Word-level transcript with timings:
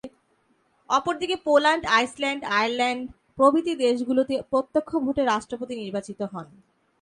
অপরদিকে 0.89 1.35
Poland, 1.45 1.83
Iceland, 1.97 2.41
Ireland 2.57 3.01
প্রভৃতি 3.37 3.73
দেশগুলোতে 3.83 4.35
প্রত্যক্ষ 4.51 4.91
ভোটে 5.05 5.23
রাষ্ট্রপতি 5.25 5.73
নির্বাচিত 5.75 6.19
হন। 6.33 6.47